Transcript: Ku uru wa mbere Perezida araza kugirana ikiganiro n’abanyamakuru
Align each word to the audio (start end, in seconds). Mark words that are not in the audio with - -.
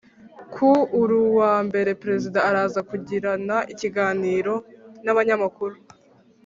Ku 0.53 0.69
uru 1.01 1.21
wa 1.39 1.55
mbere 1.67 1.89
Perezida 2.01 2.39
araza 2.49 2.79
kugirana 2.89 3.57
ikiganiro 3.73 4.53
n’abanyamakuru 5.03 5.75